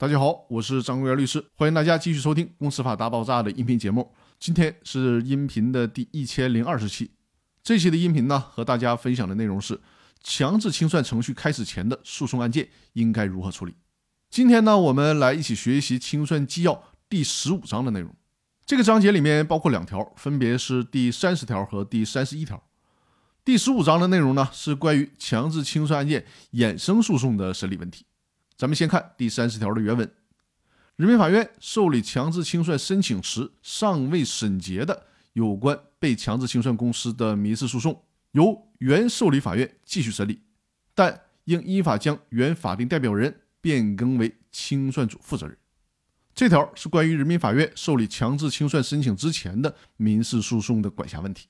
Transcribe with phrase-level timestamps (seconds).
[0.00, 4.10] 大家好，我是张桂元律师，欢迎大家继续收听《公司法大爆炸》的音频节目。
[4.38, 7.10] 今天是音频的第一千零二十期。
[7.62, 9.78] 这期的音频呢，和大家分享的内容是
[10.24, 13.74] 强制清算程序开始前的诉讼案件应该如何处理。
[14.30, 18.10] 今天呢，我们来一起学习清算纪要第十五章的内容。
[18.64, 22.62] 这个章节里面包括两条，分别是第三十条和第三十一条。
[23.44, 28.06] 第十五章的内容呢，是关于强制清算案件衍生诉讼的审理问题。
[28.60, 30.12] 咱们先看第三十条的原文：
[30.96, 40.42] 人民法院受理强制清算申请时尚未审结的有关被强制清算公司的民事诉讼，由原受理法院继续审理，
[40.94, 45.56] 但应依法将原法定代表人变更为清算组负责人。
[46.34, 51.48] 这条是关于人民法院受理强制清算申请之前的民事诉讼的管辖问题。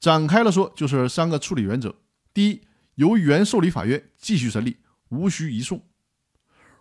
[0.00, 1.94] 展开了说，就是三个处理原则：
[2.34, 2.62] 第一，
[2.96, 4.78] 由原受理法院继续审理，
[5.10, 5.80] 无需移送。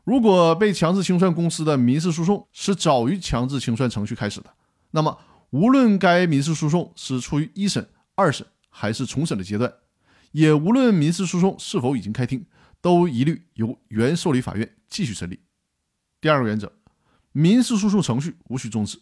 [0.07, 4.49] 如果被强制清算公司的民事诉讼是早于强制清算程序开始的，
[4.91, 9.69] 那么无论该民事诉讼是处于一审、二审还是重审的阶段，
[10.31, 12.45] 也无论民事诉讼是否已经开庭，
[12.79, 15.41] 都一律由原受理法院继续审理。
[16.21, 16.71] 第二个原则，
[17.33, 19.01] 民事诉讼程序无需终止。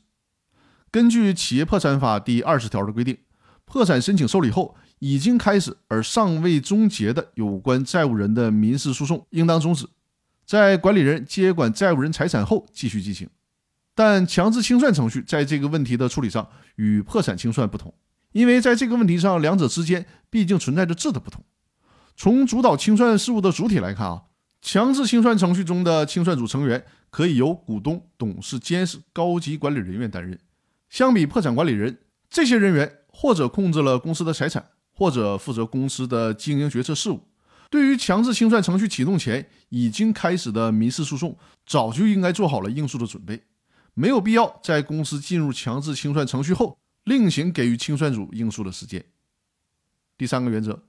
[0.89, 3.15] 根据《企业破产法》第二十条的规定，
[3.63, 9.87] 破产申请受理后已经开始而尚未终结的有关债务人的民事诉讼，应当终止。
[10.45, 13.27] 在管理人接管债务人财产后继续进行，
[13.93, 17.93] 但强制清算程序在这个问题的处理上与破产清算不同，
[18.31, 21.43] 因为在这个问题上，两者之间毕竟存在着质的不同。
[22.15, 24.23] 从主导清算事务的主体来看啊，
[24.61, 30.39] 强制清算程序中的清算组成员可以由股东、董事、监事、高级管理人员担任。
[30.89, 31.97] 相比破产管理人，
[32.29, 37.21] 这些人员或者控制了公司的财产，或者负责公司的经营决策事务。
[37.75, 43.43] 对于强制清算程序启动前已经开始的民事诉讼，早就应该做好了应诉的准备，
[43.93, 49.03] 没有必要在公司进入强制清算程序后另行给予清算组应诉的时间。
[50.17, 50.81] 第三个原则，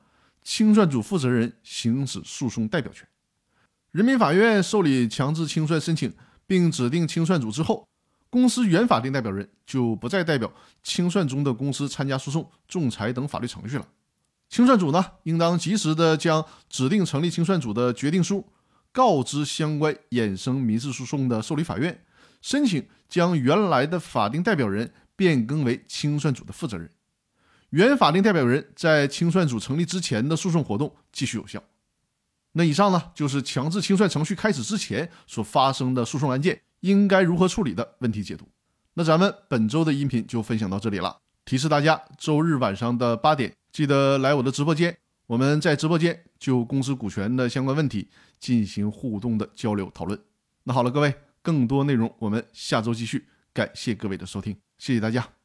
[0.44, 3.04] 清算组负责人行使诉讼代表权。
[3.90, 6.14] 人民法院受理强制清算申请
[6.46, 7.88] 并指定清算组之后，
[8.30, 10.52] 公司原法定代表人就不再代表
[10.84, 13.88] 清算中的公司参加诉讼、仲裁等法律程序了。
[14.48, 18.46] 清算组呢，应当及时的将指定成立清算组的决定书
[18.92, 22.04] 告知相关衍生民事诉讼的受理法院，
[22.40, 26.90] 申请将原来的法定代表人变更为清算组的负责人。
[27.70, 31.62] 原法定代表人在清算组成立之前的诉讼活动继续有效。
[32.52, 38.48] 那以上呢，就是强制清算程序开始之前所发生的诉讼案件应该如何处理的问题解读。
[38.94, 41.18] 那咱们本周的音频就分享到这里了。
[41.44, 43.54] 提示大家，周日晚上的八点。
[43.76, 48.08] 记得来我的直播间，我们在直播间就公司股权的相关问题
[48.40, 50.18] 进行互动的交流讨论。
[50.64, 53.26] 那好了，各位，更多内容我们下周继续。
[53.52, 55.35] 感谢各位的收听，谢谢大家。